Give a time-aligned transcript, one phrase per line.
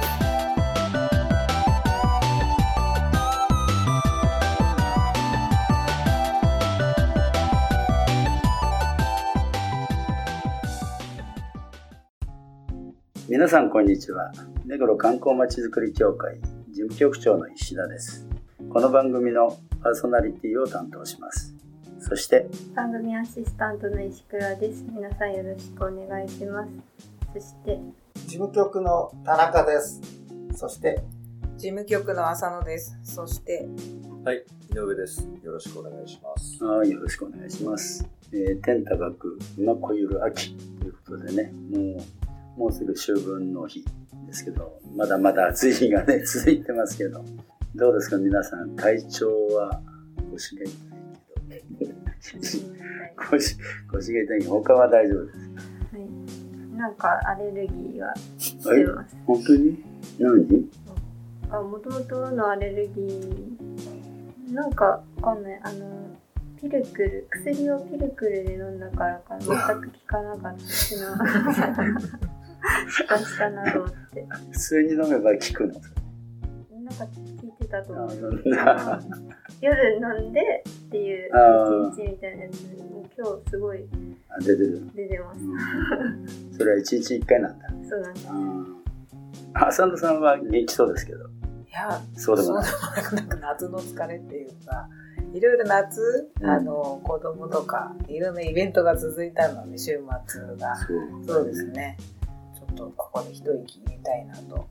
[13.41, 14.31] 皆さんこんにちは
[14.67, 18.27] 目黒観光まちづくり協会事務局長の石田です
[18.69, 21.55] この番組のパーソナリティを担当します
[21.99, 22.45] そして
[22.75, 26.69] 番組アシスタントの石倉です皆さんよろしくお願いします
[27.33, 27.79] そして
[28.27, 29.99] 事務局の田中です。
[30.55, 31.01] そして、
[31.57, 32.97] 事務局の浅野です。
[33.03, 33.67] そして、
[34.23, 35.27] はい、井上です。
[35.43, 36.63] よろしくお願いします。
[36.63, 42.20] はいよろしくお願いします、えー天高く馬こゆる秋ということでねもう
[42.57, 43.83] もうすぐ秋分の日
[44.27, 47.23] ですけどまだまだ暑い日がね 続いてますけど
[47.75, 48.75] どうですか皆さん？
[48.75, 49.81] 体調は
[50.31, 50.71] 腰が痛
[51.55, 51.91] いけど。
[53.29, 53.57] 腰
[53.91, 59.15] 腰が痛いけど他は大丈夫ですはい、なんかアレルギーはしてはいます。
[59.25, 59.83] 本当に？
[60.19, 60.69] 何？
[61.49, 65.59] あ、もともとのアレルギー、なんかわかんない。
[65.63, 66.07] あの、
[66.61, 71.17] ピルクル、薬をピルクルで飲んだからか全く効かなかったしな。
[72.61, 74.25] 出したなと思って。
[74.51, 75.73] 普通に飲めば効くの
[76.83, 78.43] なんか聞いてたと思う。
[79.61, 81.29] 夜飲んでっていう
[81.93, 82.61] 一日みたいなやつ、
[83.17, 83.85] 今日すごい
[84.29, 86.57] あ出てる出てます。
[86.57, 88.27] それは一日一回なんだそうなんです。
[89.53, 91.27] あ浅野さんは元気そうですけどい
[91.71, 94.89] や、そうでもなくなんか夏の疲れっていうか、
[95.33, 99.97] いろいろ夏、うんあの、子供とか、いろんなイベントが続いたので、週
[100.27, 100.75] 末が。
[100.75, 101.97] そうそうですね。
[102.71, 104.67] っとここで一息入れたいなと、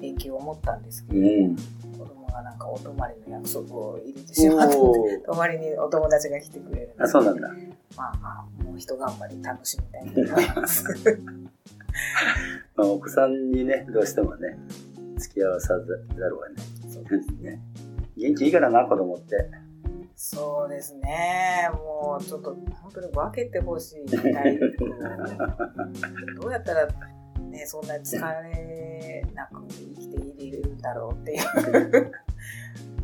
[0.00, 1.56] 連休思ったんですけど、うん
[1.98, 7.48] 子供がなんかお泊まりの約束を入れてしまったので、おー泊まりにお友達が来てくれるのであそうなんだ
[7.96, 10.84] まあまあ、もう一頑張り楽しみたいと思います。
[12.76, 14.56] まあ、お子さんにねどうしてもね
[15.16, 15.94] 付き合わさざ
[16.28, 16.54] るをね
[16.88, 17.60] そうですね
[18.16, 19.50] 元気いいからな子供って
[20.20, 21.70] そうですね。
[21.72, 24.88] もうちょっと本当に分けてほしい体力を。
[26.42, 26.88] どうやったら
[27.50, 32.12] ね、そんな疲れなく生きていれるんだろうっていう。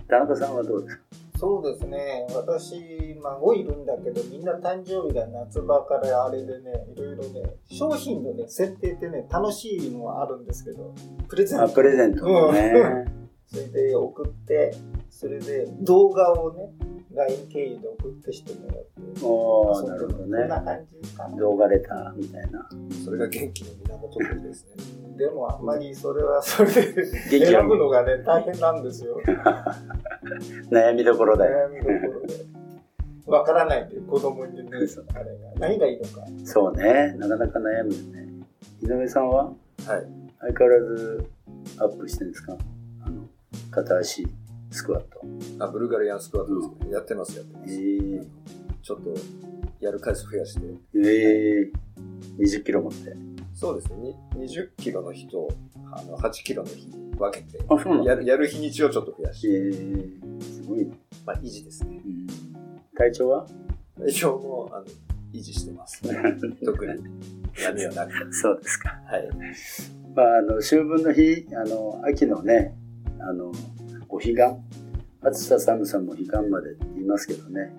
[0.09, 1.03] 田中さんはどうですか？
[1.37, 10.95] そうですね、私、孫いるんだけど、みんな誕生日が夏場からあれでね、いろいろね、商品のね、設定ってね、楽しいのはあるんですけど、
[11.29, 11.65] プレゼント。
[11.65, 13.05] あプレゼントもね。
[13.47, 14.75] それで送って、
[15.11, 16.73] それで動画をね、
[17.15, 19.25] LINE 経由で送ってしてもらって。
[19.25, 21.37] おおなるほどそんなね感じかな。
[21.37, 22.69] 動画レターみたいな
[23.05, 25.17] それが元気の源ですね。
[25.17, 27.07] でもあんまりそれはそれで
[27.47, 29.21] 選ぶのがね、大変なんですよ。
[30.71, 32.35] 悩みどころだよ悩みどころで。
[33.27, 34.89] わからないで子供にね、あれが
[35.59, 36.27] 何がいいのか。
[36.45, 38.29] そうねなかなか悩むよね
[38.83, 39.45] 井上さんは？
[39.47, 39.57] はい。
[40.41, 41.25] 相変わらず
[41.79, 42.57] アップしてるんですか？
[43.07, 43.23] あの
[43.71, 44.27] 片足
[44.75, 47.75] スクワットあ、ブルガリアンスクワットですけど、やってます、やってまえす。
[47.81, 48.27] ー、
[48.83, 49.15] ちょっと、
[49.81, 50.67] やる回数増やして。
[50.97, 51.73] えー、
[52.39, 53.17] 20キロ持って
[53.55, 53.97] そうですね。
[54.37, 55.49] に20キロの日と、
[55.93, 60.93] あの、8キロの日分けて、あそうなんだやる、やる日にちをちょっと増やえして、ー、すごいね、
[61.25, 62.01] まあ、維持ですね。
[62.05, 62.27] うん、
[62.97, 63.47] 体調は？
[64.07, 64.87] 一応もう、あの、
[65.33, 66.03] 維持してます。
[66.65, 66.93] 特に、
[67.63, 68.35] 闇はなく。
[68.35, 69.29] そうですかはい。
[70.15, 72.75] まああの秋分の日あの秋のね
[73.21, 73.53] あの
[74.15, 74.43] お彼岸。
[75.23, 77.75] 暑さ寒さも彼岸までって言いますけどね。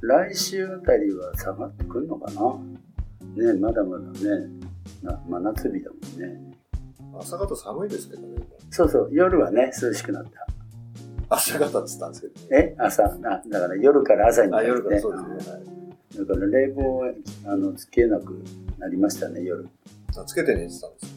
[0.00, 3.52] 来週あたりは下がってくるのかな？
[3.52, 4.48] ねまだまだね。
[5.00, 6.56] な真夏日だもんね。
[7.20, 8.38] 朝方寒いですけどね。
[8.70, 10.30] そうそう夜はね涼しくなった。
[11.28, 12.34] 朝方って言ったんですけど。
[12.34, 12.46] ね。
[12.50, 12.74] え？
[12.76, 13.04] 朝？
[13.04, 13.08] あ
[13.48, 15.52] だから夜から朝にかあ、けて、夜からそうですね。
[15.52, 15.62] はい
[16.18, 17.04] だから冷房
[17.44, 18.42] あのつけなく
[18.78, 19.68] なりましたね夜。
[20.16, 21.14] あつけて寝てたんです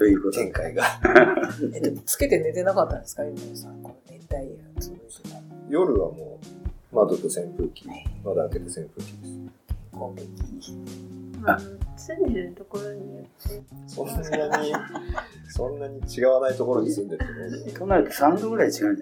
[0.00, 0.82] ということで展開が。
[1.74, 3.82] え、でもつけて寝てなかったんですか、井上さん。
[3.82, 5.42] この熱帯夜続いてたの。
[5.68, 6.38] 夜はも
[6.90, 7.86] う、窓と扇風機、
[8.24, 9.26] 窓開けて扇風機で
[11.98, 12.06] す。
[12.16, 14.14] 住んでるところによって、そんな
[14.62, 14.72] に、
[15.50, 17.26] そんなに違わないところに住んでる
[17.66, 18.96] け都内と3度ぐらい違うんじゃない？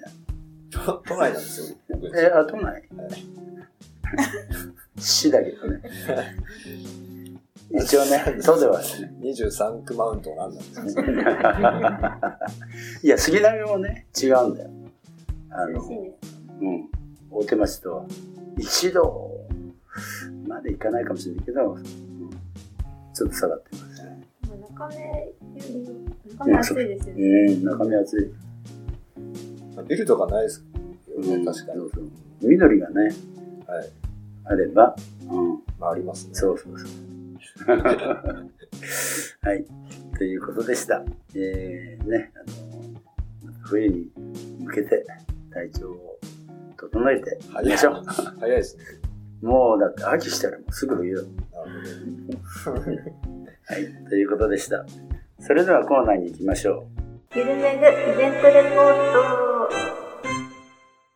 [0.72, 2.18] ど、都都内なんですよ、僕。
[2.18, 2.82] え、あ、都内？
[4.98, 5.80] 市だけどね。
[7.70, 8.84] 一応ね、 都ではね。
[9.20, 11.04] 23区マウントなんなんですよ。
[13.02, 14.70] いや、杉並もね、違うんだよ。
[15.50, 16.38] あの涼しい、です。
[16.60, 16.88] うん。
[17.30, 18.04] 大手町とは。
[18.56, 19.30] 一度
[20.46, 21.82] まで行かないかもしれないけど、うん
[23.18, 24.02] ちょっと下がってます。
[24.48, 25.34] まあ中目よ
[26.24, 27.22] り中目暑いですよね。
[27.48, 29.84] うん、中身厚い。
[29.88, 30.64] ビルとかないです
[31.08, 31.78] よね、うん確かに。
[31.80, 32.08] そうそう
[32.42, 33.02] 緑がね、
[33.66, 33.90] はい。
[34.44, 34.94] あれば、
[35.28, 35.50] うん、
[35.80, 36.34] まあ、ありますね。
[36.34, 36.88] そうそうそう。
[39.42, 39.66] はい。
[40.16, 41.04] ということでした。
[41.34, 42.46] えー、ね、あの、
[43.62, 44.10] 冬に
[44.60, 45.04] 向けて
[45.52, 46.18] 体調を
[46.78, 48.02] 整えていき早いましょう。
[48.40, 48.84] 早いですね。
[49.42, 51.20] もうだって秋したらもうすぐ冬だ。
[51.20, 51.26] は
[53.78, 53.86] い。
[54.08, 54.86] ということでした。
[55.40, 56.88] それではコーナーに行きましょ
[57.36, 57.80] ゆるめぐイ
[58.16, 58.94] ベントレポー
[59.82, 59.87] ト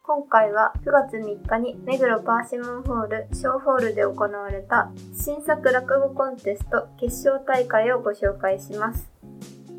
[0.05, 9.12] 今回は9月3日に目黒パーシモンホール小ホールで行われた新作落語コンテスト決勝大会をご紹介します。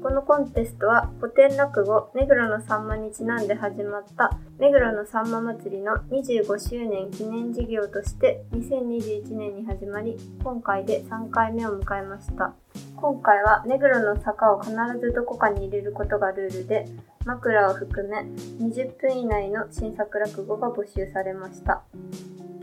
[0.03, 12.53] このコンテストは古典落語目黒のさんまにちなんで始まった目黒のさんま祭りの25周年記念事業として2021年に始まり今回で3回目を迎えました。
[12.97, 16.85] 今回は目黒の坂を必ずどこかに入れることがルールで
[17.25, 18.23] 枕を含め
[18.65, 21.81] 20分以内の新作落語が募集されました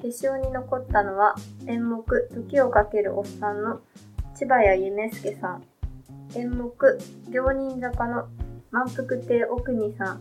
[0.02, 1.34] 決勝に残ったのは
[1.66, 3.80] 演目「時をかけるおっさん」の
[4.34, 5.69] 千早夢介さん
[6.36, 6.72] 演目
[7.28, 8.28] 「行人坂」の
[8.70, 10.20] 満腹亭奥にさん。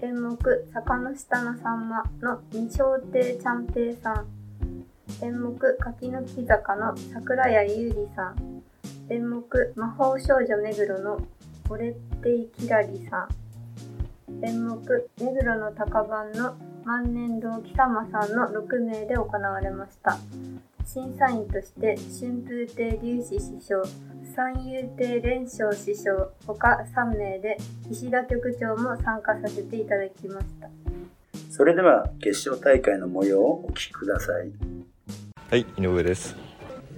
[0.00, 0.36] 演目
[0.72, 4.26] 「坂の下のさんま」の二小亭ちゃん平さん。
[5.20, 8.62] 演目「柿の木坂」の桜谷優里さん。
[9.08, 9.44] 演目
[9.74, 11.18] 「魔法少女目黒」の
[11.68, 13.28] オレッテイキラリさ
[14.30, 14.44] ん。
[14.44, 14.80] 演目
[15.20, 16.54] 「目黒の高番」の
[16.84, 20.16] 万年堂貴様さんの6名で行われました。
[20.84, 23.82] 審査員として春風亭龍子師匠
[24.34, 27.58] 三遊亭蓮生師匠他3名で
[27.90, 30.70] 石田局長も参加させていただきましたう。
[31.50, 34.50] それでは決勝大会の模様をお聞きください。
[35.50, 36.34] はい、井上です。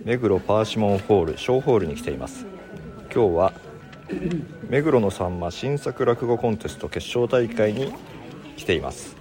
[0.04, 2.46] 目黒パーシモンホール小ホールに来ています。
[3.12, 3.52] 今日は
[4.69, 7.92] 目黒のさんま新作落語コンテスト決勝大会に
[8.56, 9.16] 来ています。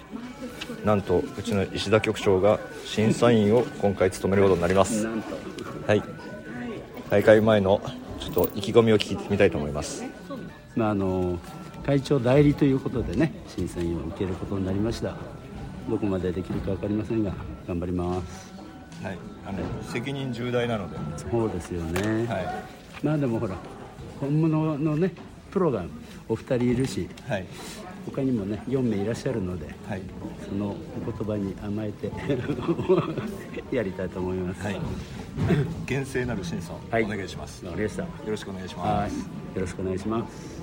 [0.86, 5.08] なんとうちの石田局長が審査員を今回務めることになります。
[5.88, 6.04] はい。
[7.10, 10.04] 大会前のちょっと意気込みを聞いてみたいと思います。
[10.76, 11.40] まあ、あの
[11.86, 15.16] 会長代理ということでね審査員を受けることになりました。
[15.90, 17.34] どこまでできるか分かりませんが
[17.68, 18.54] 頑張ります。
[19.04, 22.64] はい、あの責任重大なので、そうですよね、は
[23.04, 23.58] まあでもほら
[24.22, 25.12] 本物のね
[25.52, 25.84] プロが
[26.30, 27.46] お二人いるしい、はい、
[28.06, 30.02] 他にもね4名いらっしゃるのではい、
[30.48, 30.78] そのお
[31.12, 32.10] 言葉に甘えて
[33.76, 34.64] やりたいと思います。
[34.64, 34.80] はい。
[35.86, 37.66] 厳正なる審査をはいお願いします。
[37.66, 39.18] わかりましたよろしくお願いしはいます。
[39.20, 39.26] よ
[39.62, 40.54] ろしくお願いします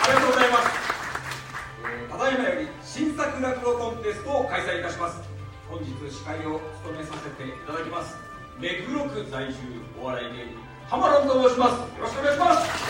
[0.00, 0.68] ありがとうございます。
[1.84, 5.20] えーただいまより新作落語コンテストを開催いたします。
[5.70, 8.16] 本日司会を務めさせていただきます。
[8.58, 9.58] 目黒区在住
[10.00, 10.58] お笑い芸人
[10.88, 11.72] 浜田と申します。
[11.72, 12.87] よろしくお願いします。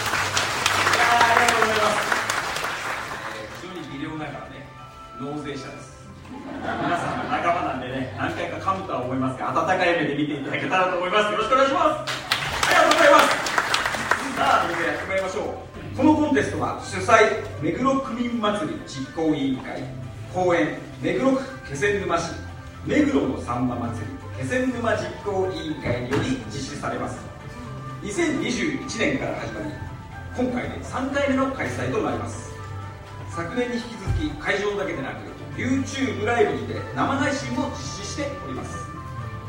[9.79, 11.33] ますが、温かい目で見ていただけたらと思います。
[11.33, 12.19] よろしくお願いします。
[12.19, 13.29] ありがとうございます。
[14.35, 15.97] さあ、それでやってまいりましょう。
[15.97, 19.83] このコンテストは主催、目黒区民祭り実行委員会、
[20.35, 22.33] 公演、目黒区気仙沼市、
[22.87, 27.19] 目黒のさんま祭り、気仙沼実行委員会により実施されます。
[28.02, 29.73] 2021年から始まり、
[30.37, 32.49] 今回で3回目の開催となります。
[33.38, 38.98] 昨年に引き続き会場だけでなく YouTube ライブにて生配信も実施しております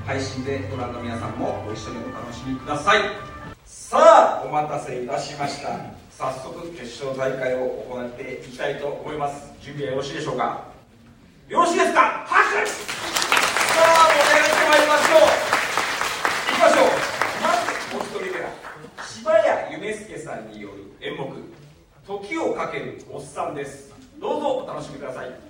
[0.09, 3.01] 配信でご覧の皆さんもご一緒にお楽しみください。
[3.63, 5.69] さあお待たせいたしました。
[6.09, 9.53] 早速決勝大会を行っていきたいと思います。
[9.61, 10.65] 準備はよろしいでしょうか？
[11.47, 12.25] よろしいですか？
[12.25, 12.75] 拍手さ
[13.77, 15.29] あ盛り上がってまいりましょう。
[16.49, 16.89] いきましょう。
[17.45, 18.49] まずお一人目は
[19.05, 21.29] 柴谷夢介さんによる演目
[22.07, 23.93] 時をかけるおっさんです。
[24.19, 25.48] どうぞお楽しみください。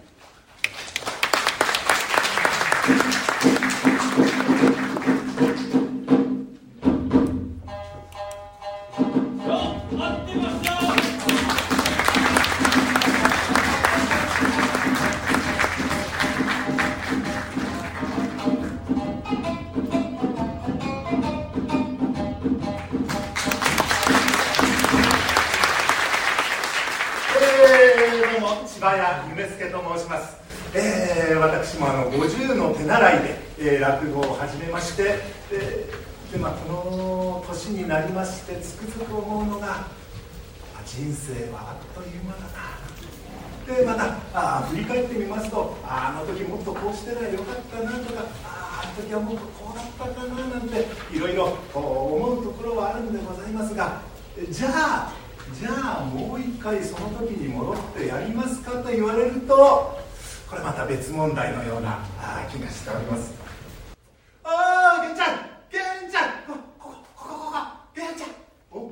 [28.79, 30.37] 柴谷夢介と申します、
[30.73, 35.19] えー、私もあの50の手習いで、えー、落語を始めましてで
[36.31, 39.85] で、まあ、この年になりましてつくづく思うのが
[40.85, 43.75] 人生はあっという間だな。
[43.75, 54.01] でまたあ振り返ってみますとあの時もっとこうしてりゃよかったなとかああの時はもっとこうだったかななんていろいろ思うところはあるんでございますが
[54.49, 55.13] じゃあ
[55.53, 59.97] じゃあもう一回その時に戻ってやりますかと言われると
[60.49, 61.99] これまた別問題のような
[62.51, 63.33] 気がしております。
[64.43, 65.39] ああ源ちゃん
[65.71, 67.57] 源ちゃんここここここ
[67.95, 68.29] 源ちゃん。
[68.71, 68.91] お？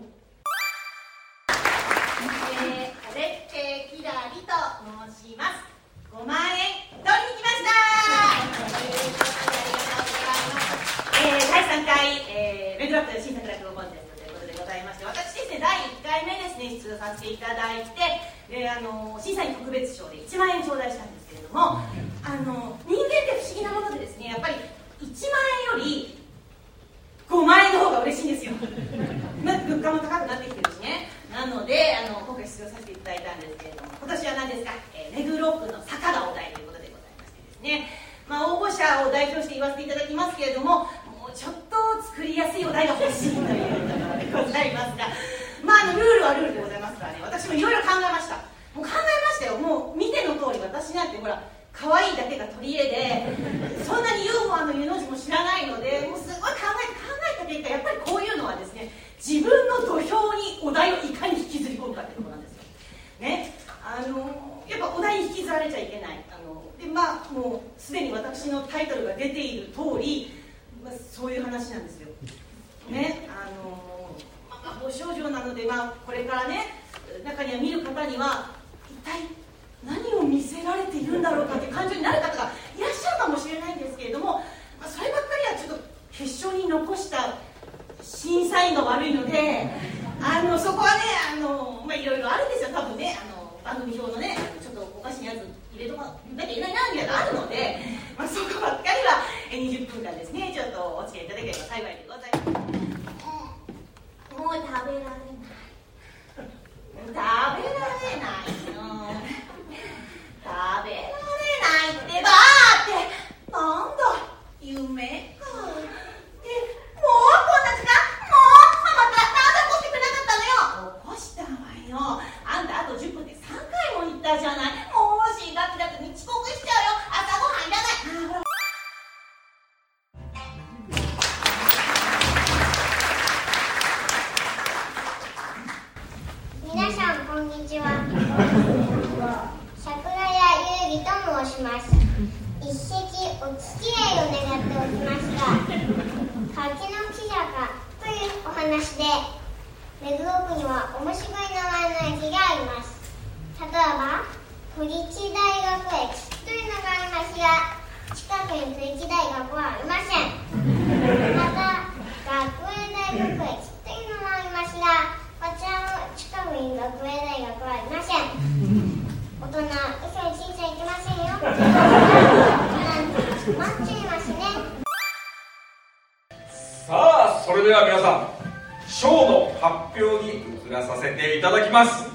[181.78, 182.10] ます。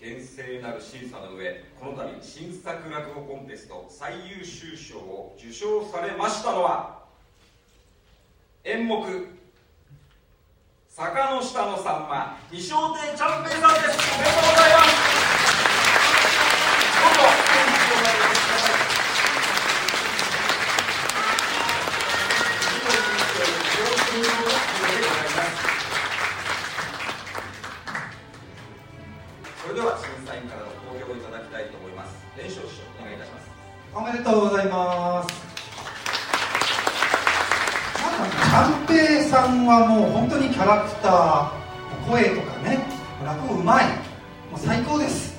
[0.00, 7.02] 厳正なる審査の上この度新作落語コンテスト最優秀賞を受賞されましたのは
[8.62, 9.04] 演目
[10.88, 14.14] 坂の下のさんま二笑亭チャンペイさんです。
[14.14, 15.23] おめでとうございます。
[29.64, 32.12] それでは審査員からの投票をいただきたいと思います。
[32.36, 33.48] 連勝師匠お願いいたします。
[33.96, 35.32] おめでとうございます。
[38.52, 42.84] 三平さんはもう本当にキャラクター、声とかね、
[43.24, 43.86] 落語うまい、
[44.52, 45.32] もう最高です。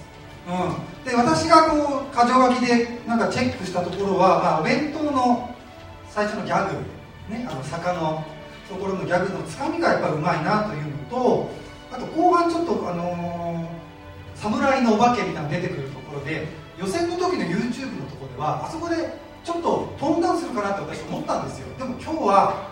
[0.50, 5.54] うん、で私がこう箇条書きでなんかチェックしたところは、まあ、お弁当の
[6.10, 6.74] 最初のギャグ、
[7.30, 8.26] ね、あの坂の
[8.68, 11.52] ところのギャグのつかみがやっぱうまいなというのと
[11.92, 13.65] あと後半ちょっとあのー
[14.46, 16.46] 侍のお化けみたいなの出てくるところで
[16.78, 18.96] 予選の時の YouTube のところではあそこで
[19.44, 21.68] ちょっとトーンダウンするかなって私思ったんですよ。
[21.78, 22.70] でも今日は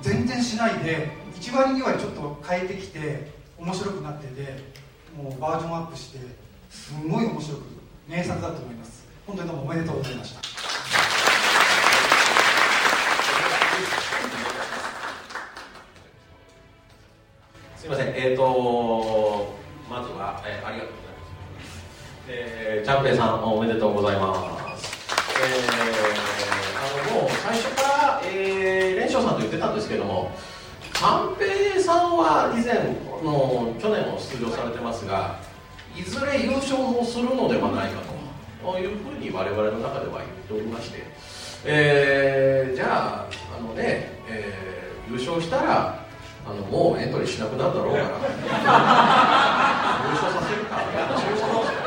[0.00, 4.56] 全然しないで1割2割ちょっと変えてきて面白くなってて
[5.16, 6.18] もうバージョンアップして
[6.70, 7.62] すごい面白く
[8.08, 9.04] 名作だと思います。
[9.26, 10.42] 本当にどうもおめでとうございました。
[17.82, 18.44] すみません、えっ、と、、
[23.10, 24.86] さんおめでとうございます。
[25.36, 26.06] えー、
[26.78, 30.30] あのもう最初から、えー、連勝さんと言ってたんですけども、
[30.94, 32.94] 三平さんは以前
[33.24, 35.40] の去年も出場されてますが
[35.96, 38.00] いずれ優勝もするのではないか
[38.62, 41.02] というふうに我々の中では言っておりまして、
[41.64, 46.06] えー、じゃああのね、えー、優勝したら
[46.46, 48.04] あのもうエントリーしなくなるだろうから
[50.06, 51.82] 優勝させるか私優勝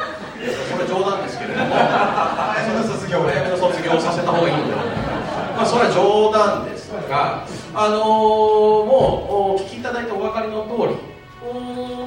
[0.75, 4.95] これ冗談ですけれども早めの卒業早めの卒業させた方がいいのではない
[5.55, 11.15] まあそれは冗談ですがあのー、もうお聞きいただいてお分かりの通り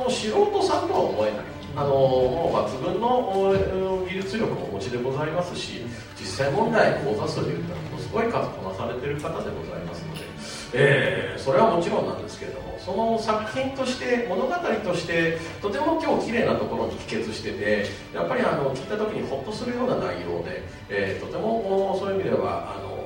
[0.09, 1.59] 素人さんとは思えない。
[1.77, 5.85] あのもう抜群の技術力をお持ちでございますし
[6.19, 10.23] 実際問題講座数でいうとものすごい数こなされてる方でございますので、
[10.73, 22.99] えー、それはもちろんなんですけれどもその作品として物語としてとても今日綺麗なところに帰結しててやっぱりあの聞いた時にホッとするような内容で、えー、とてもそういう意味ではあの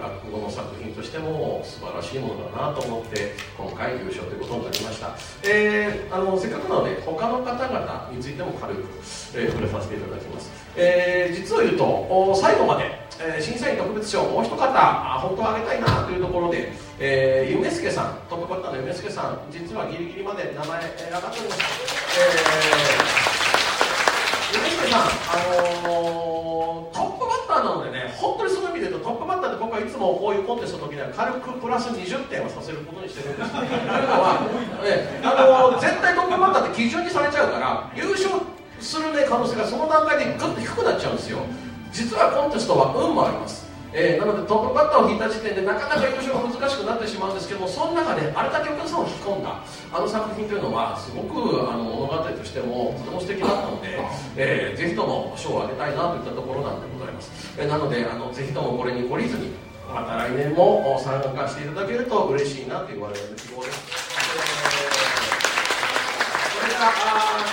[0.00, 8.80] 落語の作品としても素晴らしいものだなと思って今回優勝ということになりました、えー、あのせっかくなので他の方々についても軽く、
[9.34, 12.84] えー、触れさせていただきます、えー、実を言うと最後まで、
[13.20, 21.66] え、審査員特別賞もう一方本当はあげたいなというところで、えー、夢助さんトップバッターの夢助さん実はギリギリまで名前、えー、上がっておりました、
[22.18, 25.06] えー、夢助さんあ
[25.86, 34.42] のー、トップバッターなのでね本当にその意味で言うとトップバッターって僕はいつもこういうコンテストの時には軽くプラス20点をさせることにしてるんですというのは、
[34.82, 38.42] ね、あのー、絶対トップバッターって基準にされちゃうから優勝
[38.82, 41.38] する、ね、可能性がその段階でぐっと低くなっちゃうんですよ。
[41.92, 43.67] 実はコンテストは運もあります。
[43.92, 49.62] えー、なのでトップバッターを引いた時点でなかなか優勝が難しくなってしまうんですけどもその中であれだけお客さんを引き込んだ。
[49.90, 53.98] あの作品というのはすごくあの物語としてもとても素敵だったので、
[54.36, 59.52] えー、ぜひとも賞をあげたいなといったところなんでございます、えー、なのであのぜひともこれに懲りずに
[59.88, 63.78] また来年も参加していただけると嬉しいなという我々の希望です、
[64.20, 66.92] えー、それからあ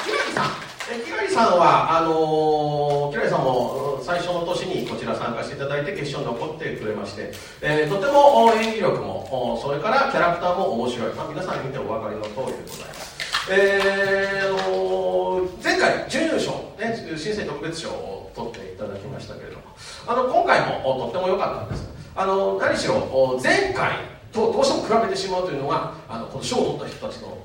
[0.03, 13.15] 木垣さんえきらりさんはあのー、きらりさんも最初の年にこちら参加していただいて決勝に残ってくれまして、えー、とても演技力もそれからキャラクターも面白い、まあ、皆さん見てお分かりの通りでございます。
[13.49, 19.61] えー、前回準優勝、ね、審査員特別賞を取っていただきましたけれども
[20.07, 21.89] あの今回もとっても良かったんです。
[22.15, 23.97] あの何しろ前回
[24.31, 27.37] とどうしても比べてしまうというのがあのこの賞を取った人たちの、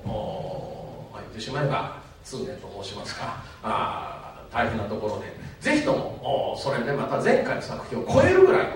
[1.15, 2.00] 言ってしまえば
[2.31, 8.67] 通年と申しますかあ大変なところでぜひともそれでまた前回の作品を超えるぐらい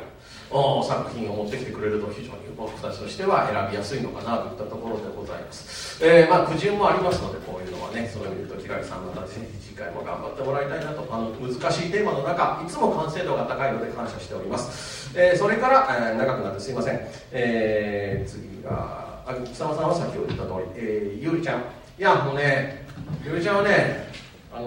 [0.50, 17.00] の作品を持ってきてくれると非常に僕たちとしては選びやすいのかなといったところでございます、えー、まあ苦渋もありますのでこういうのはねそういう意味でと平井さんまたぜひ次回も頑張ってもらいたいなとあの難しいテーマの中いつも完成度が高いので感謝しております、えー、それから、えー、長くなってすいません、
[17.32, 21.62] えー、次があ草間さんは先ほど言った通り、えー、ゆうりちゃん。
[21.96, 22.83] いやもうね
[23.24, 24.08] ゆりちゃんはね
[24.52, 24.64] あの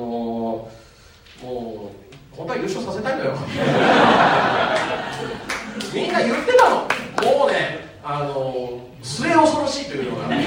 [1.41, 1.91] ー、も
[2.34, 3.38] う本当は優勝させたいのよ。
[5.93, 6.88] みんな言ってたの。
[7.23, 10.39] もうねあのー、末恐ろしいというのが第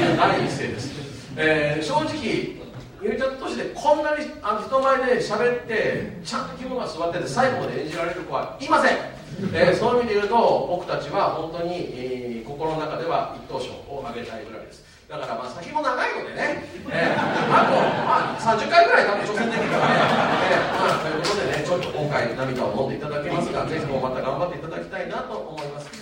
[0.46, 0.92] 一声です、
[1.36, 2.56] えー、正直
[3.02, 8.96] ゆりちゃんとしてこんなにあの人前で喋ってちゃんと着物が座ってて最後まで演じられる子はいません、
[9.52, 14.89] えー、そういう意味で言うと僕たちは本当に、えー、心の中では一等賞をあげたいぐらいです。
[15.10, 17.74] だからまあ先も長いのでね、えー、あと、
[18.06, 19.98] まあ、30回ぐらい多分挑戦できるからね、
[20.54, 25.98] えーまあ、ということでねちょっと今回涙を飲んでいただきますがぜひともまた頑張っていただきたいなと思います、え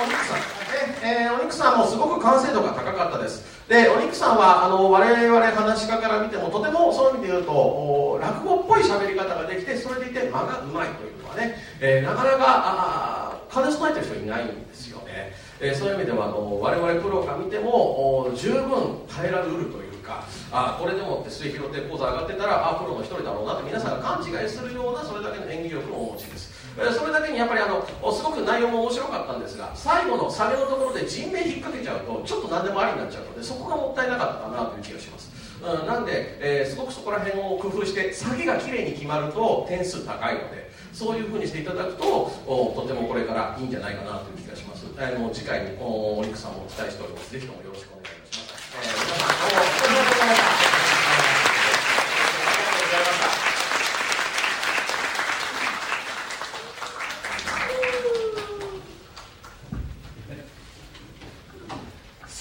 [0.00, 0.40] ー、お肉さん。
[1.04, 26.51] えー、お肉さんもすごく完成度が高かったですでお肉さんはあの我々話し家から見てもとてもそういう意味で言うと落語っぽい喋り方ができてそれでいて間がうまいというのはね、えー、なかなか兼ね備えてる人いないんですよね、えー、そういう意味ではあの我々プロが見ても十分耐えられるというかあこれでもって末広手講座上がってたらあプロの一人だろうなって皆さんが勘違いするようなそれだけの演技力をお持ちです。
[26.72, 35.30] それだけにやっぱりあのすごく内容も面白かったんですが最後のサメのところで人命引っ掛けちゃうとちょっと何でもありになっちゃうのでそこがもったいなかったかなという気がします、
[35.60, 47.32] うん、なんで、えー、すごくそこら辺を工夫して下げがきれいに決まると点数高いのでそういうふうにしていただくととてもこれからいいんじゃないかなという気がします、えー、もう次回にお肉さんも期待しております。
[47.32, 50.92] ぜひともよろしくお願いいたします、えー、皆さんどうもありがとうございました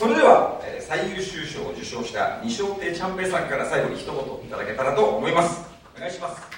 [0.02, 5.64] それではえー最優秀賞を受賞した西尾亭ちゃんぺいさんから最後に一言いただけたらと思います
[5.96, 6.50] お願いしますは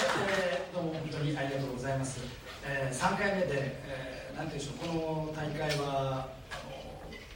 [0.00, 2.18] いえーどうも本当にありがとうございます。
[2.64, 4.94] えー、3回目で、えーなんていうでしょう、こ
[5.28, 6.28] の大会は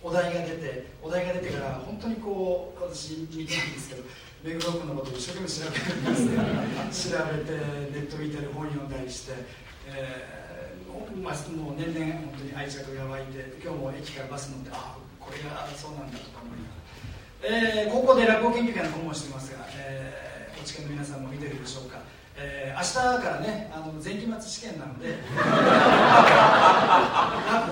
[0.03, 4.03] お題が出て、お題が出てから本当にこう私見てないんですけど、
[4.43, 7.13] 目黒区のことを一生懸命調べるんですね。
[7.13, 7.53] 調べて
[7.93, 9.33] ネット見たり本読んだりして。
[9.87, 10.49] えー
[11.23, 14.97] まあ、もう年々本当に愛着が湧いて今日も駅からバス乗ってあ
[15.29, 16.88] これがそうなんだとか思いながら、
[17.85, 21.99] えー高校で落語研究会の顧問をしてますが、えー、お知見の皆さんも見てるでしょうか、
[22.37, 25.27] えー明日からねあの前期末試験なので 落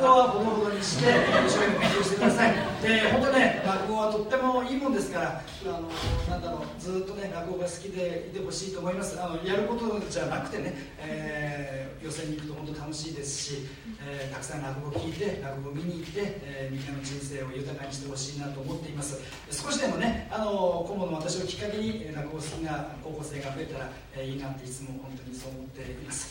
[0.00, 1.04] 語はほどほどにして
[1.46, 2.75] 一生懸命勉強してください。
[2.86, 5.90] で本当ね落語はとってもいいもんですからあの
[6.30, 9.20] なんだろうずっとね落語が好きでいてほしいと思います。
[9.20, 13.66] あのやることじゃなくてね、えー予選に行くと本当楽しいですし、
[14.06, 19.18] えーたくさん落語を聞いて落語を見に行って、えーみんなの人生を豊かにしてほしいなと思っています。
[19.50, 26.30] 少しでもねあの顧問の私をきっかけに落語好きな高校生が増えたら、えいいなっていつも本当にそう思っています。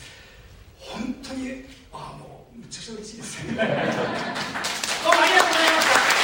[0.78, 6.16] 本当にあもうむちゃくちゃ嬉しいですね どうもありがとうございました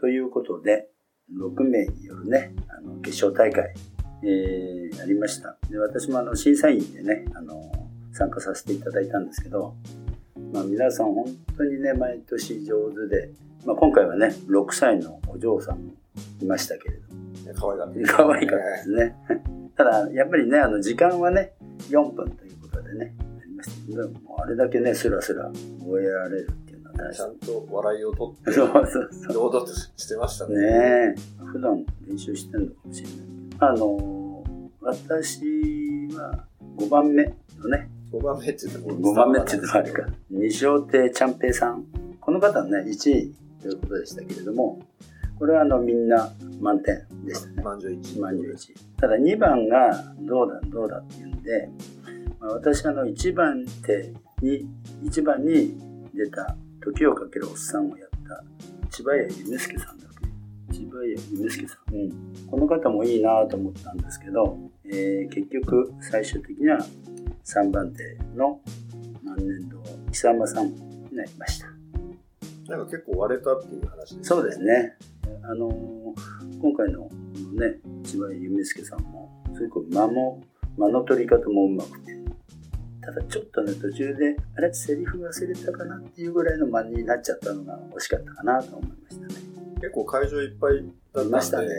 [0.00, 0.88] ということで、
[1.36, 3.74] 6名によるね、あの決勝大会、
[4.22, 5.56] えー、ありました。
[5.68, 7.70] で私もあの審査員でね、あの
[8.12, 9.74] 参加させていただいたんですけど、
[10.52, 13.30] まあ、皆さん本当にね、毎年上手で、
[13.64, 15.92] まあ、今回はね、6歳のお嬢さんも
[16.40, 17.20] いましたけれども、
[17.54, 18.16] 可愛かった。
[18.16, 19.16] 可愛かったですね。
[19.76, 21.52] ただ、やっぱりね、あの時間はね、
[21.88, 26.69] 4分ということでね、ありましたけど、あれだけね、スラスラ覚えられるっ
[27.12, 29.32] ちゃんと笑いを取って、そうそうそう。
[29.32, 30.56] 堂々としてましたね。
[30.56, 33.16] ねえ、普段練習してるのかもしれない。
[33.60, 34.44] あの、
[34.80, 35.40] 私
[36.14, 36.44] は
[36.76, 37.24] 5番目
[37.58, 40.06] のね、5番目って言っても5番目って言ってもあるか。
[40.30, 41.84] 西尾亭ちゃんぺいさん。
[42.20, 44.80] この方はね、1位ということでしたけれども、
[45.38, 47.62] これはあのみんな満点でしたね。
[47.62, 48.20] 満場一致。
[48.20, 49.00] 満場一致。
[49.00, 51.70] ただ2番がどうだどうだっていうんで、
[52.40, 54.66] まあ、私あの1番手に、
[55.04, 55.78] 1番に
[56.14, 58.44] 出た時をかけるおっさんをやった
[58.90, 60.10] 千葉屋夢介さんだっ
[60.70, 60.74] け？
[60.74, 61.94] 千葉屋夢介さん。
[61.94, 62.10] うん。
[62.50, 66.78] この方もいいなと思ったんですけど、えー結局最終的には
[67.44, 68.60] 3番手の
[69.22, 71.66] 万年度久山さんになりました。
[72.68, 74.20] なんか結構割れたっていう話ですね。
[74.22, 74.96] そうですね。
[75.42, 76.00] あのー
[76.60, 77.08] 今回の
[77.54, 80.42] ね、千葉夢介さんも、すごく間も、
[80.76, 82.12] 間の取り方もうまくて、
[83.12, 89.34] ただちょっとね、途中で、あれ、セリフ忘れたかなっていうぐらいの間になっちゃったのが惜しかったかなと思いましたね。
[89.80, 91.28] 結構会場いっぱいだったんで。
[91.28, 91.74] いましたねで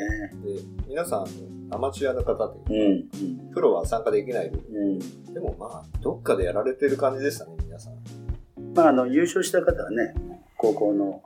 [0.90, 1.28] 皆さん、
[1.74, 5.34] アマチュアの方で、うん、プロは参加できない分うん。
[5.34, 8.74] でもまあ、どっかでやられてる感じでしたね、皆さん。
[8.76, 10.14] まあ、あの、優勝した方はね、
[10.58, 11.24] 高校の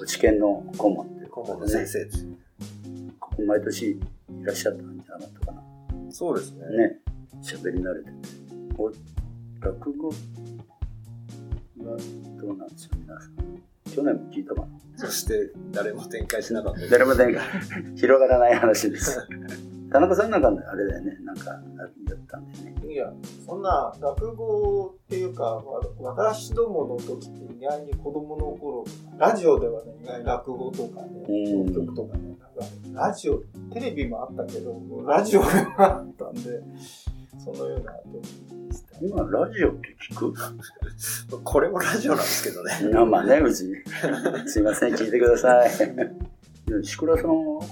[0.00, 2.26] 落ち研の顧問という顧問のことでね、先生です。
[3.20, 4.00] ここ毎年い
[4.42, 5.62] らっしゃったんじゃなかったかな。
[6.10, 6.66] そうですね。
[6.76, 6.98] ね、
[7.40, 9.13] 喋り慣れてて。
[9.64, 10.14] お落語は
[12.38, 13.34] どうなんでしょう、皆さん。
[13.90, 14.68] 去年も聞いたかな。
[14.96, 16.86] そして、誰も展開しなかった。
[16.86, 17.40] 誰も誰か
[17.96, 19.26] 広がらない話です。
[19.90, 21.62] 田中さんなんかあれだよね、なんかやっ
[22.28, 22.92] たんだよね。
[22.92, 23.10] いや、
[23.46, 28.84] そんな落語っていうか、わ私どもの時って意外に子供の頃、
[29.16, 33.38] ラジオではね、意外に落語とかね、うん曲とかね、なんかラジオ、
[33.72, 35.46] テレビもあったけど、ラジオが
[35.78, 36.62] あったんで、
[37.38, 37.92] そのような。
[39.00, 40.34] 今、ラジオって聞く？
[41.44, 42.72] これもラジオなんですけどね。
[42.96, 43.66] あまあね、うち。
[44.46, 45.70] すいません、聞いてください。
[46.66, 47.62] で石倉さんは？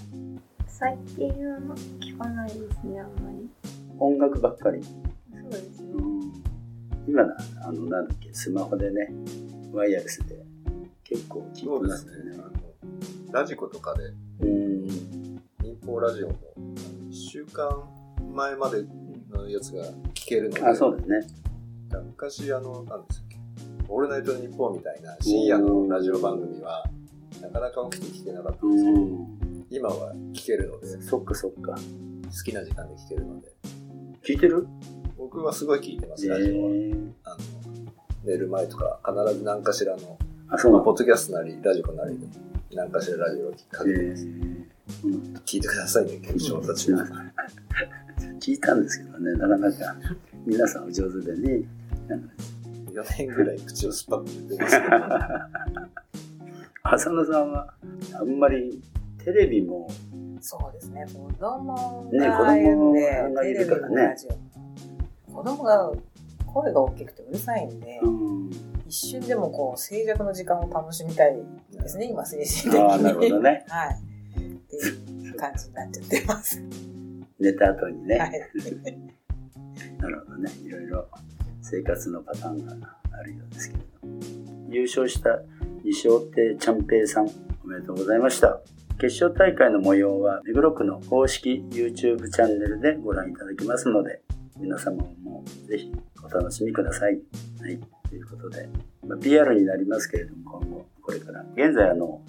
[0.66, 1.58] 最近は
[2.00, 3.48] 聞かないですね、あんまり。
[3.98, 4.82] 音楽ばっかり。
[4.82, 4.90] そ
[5.48, 5.92] うですね。
[7.06, 9.12] 今な、あの、なんだっけ、スマホでね、
[9.72, 10.44] ワイヤレスで
[11.04, 12.36] 結構聞いてそうでますすねね。。
[12.42, 12.52] あの
[13.32, 14.82] ラジコとかで、うん。
[15.62, 16.34] 民放ラジオも、
[17.08, 17.70] 1週間
[18.34, 18.84] 前まで
[19.32, 21.26] のやつが聞けるので、あ、そうですね。
[22.06, 23.36] 昔、あの、なんですっけ、
[23.88, 26.84] オールナイトニッポンみたいな深夜のラジオ番組は、
[27.40, 28.98] なかなか起きて聞けなかったんですけど、
[29.70, 31.74] 今は聞けるので、そっかそっか。
[31.74, 31.78] 好
[32.44, 33.48] きな時間で聞けるので、
[34.24, 34.66] 聞いてる？
[35.18, 36.70] 僕はすごい聞いてます、ラジオは。
[37.24, 37.36] あの
[38.24, 40.18] 寝る前とか、必ず何かしらの、
[40.48, 42.26] あそうポッドキャストなり、ラジコなりで、
[42.74, 44.26] 何かしらラジオをかけてます。
[45.44, 47.06] 聞いてくださいね、局長たちは。
[48.42, 49.76] 聞いたんですけどね、なかなか
[50.44, 51.62] 皆さんお上手でね。
[52.92, 54.96] 4年ぐらい口を酸っぱく言ってますけど、
[56.82, 57.72] 浅野さんは
[58.20, 58.82] あんまり
[59.24, 59.88] テレビも、
[60.40, 65.92] そうですね、子供ねがいるんで、子供がいるからねテレビもラジオ子供が
[66.44, 68.00] 声が大きくてうるさいんで、
[68.88, 71.36] 一瞬でもこう静寂の時間を楽しみたい
[71.70, 73.02] ですね、今精神的に。
[73.04, 73.94] なるほどね はい。
[73.94, 76.60] っていう感じになっちゃってます。
[77.42, 78.18] 寝た後にね。
[78.18, 78.30] はい。
[80.00, 80.50] なるほどね。
[80.64, 81.08] いろいろ
[81.60, 82.72] 生活のパターンが
[83.10, 83.88] あるようですけれど。
[84.70, 85.42] 優勝した
[85.84, 87.28] 西尾亭ちゃんぺいさん、
[87.64, 88.60] おめでとうございました。
[88.98, 94.22] 決勝大会の模様は目黒区の公式 YouTube チャンネルでご覧いただけますので、
[94.56, 95.92] 皆様もぜひ
[96.24, 97.20] お楽しみください。
[97.60, 97.80] はい。
[98.08, 98.68] ということで、
[99.04, 101.44] まあ、PR になりますけれども、今後、これから。
[101.56, 102.22] 現在、あの、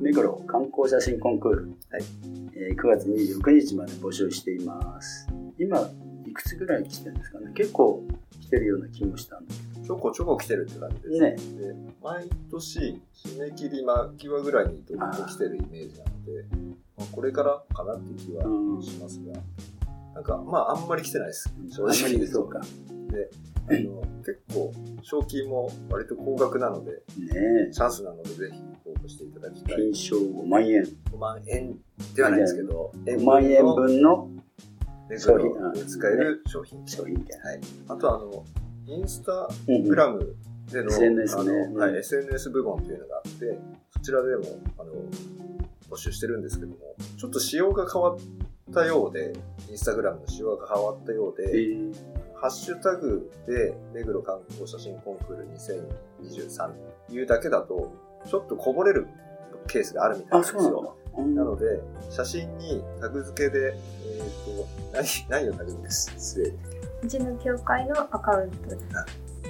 [0.00, 5.28] 目黒観光写真コンクール、はいえー9月29日まで募集しています。
[5.58, 5.88] 今、
[6.26, 7.52] いくつぐらい来てるんですかね？
[7.54, 8.04] 結構
[8.40, 9.54] 来てるような気もしたんだ
[9.86, 11.62] ちょこちょこ来てるって感じですね。
[11.68, 16.44] で毎年締め切り間際ぐらいにどんどん来てるイメージなので、
[16.96, 18.42] まあ、これからかなっていう気は
[18.82, 19.32] しますが、
[20.14, 21.52] なんかまああんまり来てないです。
[21.70, 21.94] 正直。
[21.94, 22.60] あんまりそうか。
[23.10, 23.30] で
[23.70, 29.76] あの結構賞金も割と高額なので、ねチャンスなのでぜひ応募していただきたい。
[29.76, 30.82] 金賞5万円。
[31.12, 31.78] 5万円
[32.14, 34.30] ではないですけど5万円分の
[35.10, 35.86] 商商品。
[35.86, 37.38] 使える商品商品券。
[37.40, 38.44] はい、あとあの
[38.86, 40.36] インスタグラム
[40.70, 41.78] での,、SNS ね。
[41.78, 43.58] はい、SNS 部門というのがあって
[43.90, 44.44] そちらでも
[44.78, 44.92] あの
[45.90, 46.76] 募集してるんですけども
[47.16, 48.18] ちょっと仕様が変わっ
[48.72, 49.32] たようで
[49.70, 51.76] インスタグラムの仕様が変わったようで、
[52.40, 56.72] ハッシュタグで目黒観光写真コンクール2023
[57.12, 57.92] いうだけだと
[58.26, 59.06] ちょっとこぼれる
[59.66, 60.94] ケースがあるみたいなんですよ。
[61.16, 64.22] なので、写真にタグ付けで、えっ、
[64.92, 64.96] と、
[65.28, 66.58] 何、何をタグ付けする
[67.02, 68.68] うちの教会のアカウント。
[68.70, 68.84] です。
[68.84, 68.84] う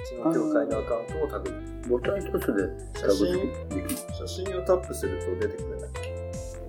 [0.07, 1.51] ちの教会のアカウントをタグ
[1.89, 3.51] ボタン一つで写真、
[4.17, 6.09] 写真をタップすると出てくるんだっけ？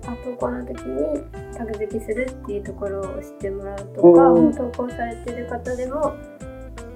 [0.07, 1.23] あ投稿の時に
[1.55, 6.13] タグ付けするっていうところを押してもらうとか、うん投稿されてる方でも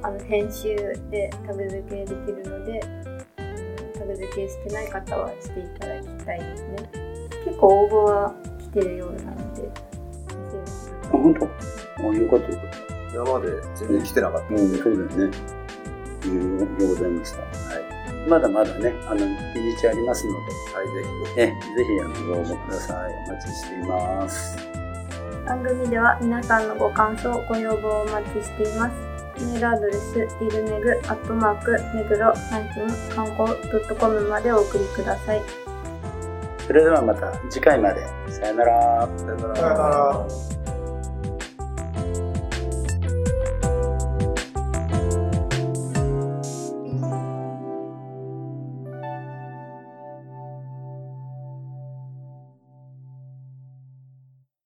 [0.02, 0.76] あの編集
[1.12, 2.82] でタグ付けできるので、
[4.06, 6.90] うんタグ付けしてない方はしていただきたいですね。
[7.46, 9.70] 結構応募は来てるようなので、
[11.06, 12.96] あ、本当あ、よかったよかった。
[13.14, 14.54] 今まで全然来てなかった。
[14.54, 15.38] うん、そうだよね。
[16.26, 17.42] うん、ようございました。
[17.42, 18.30] はい。
[18.30, 20.38] まだまだね、あの、日にちありますので、
[20.76, 21.38] はい、ぜひ。
[21.38, 23.14] ね、ぜひ、あの、ご応募ください。
[23.30, 24.58] お待ちしています。
[25.46, 29.05] 番組では皆さんのご感想、ご要望をお待ちしています。
[29.38, 32.34] メールアドレス、リルメグ、アットマーク、目黒、
[33.14, 35.42] 観光 .com までお送りください。
[36.66, 38.08] それではまた次回まで。
[38.30, 39.10] さよなら。
[39.18, 40.55] さよなさよなら。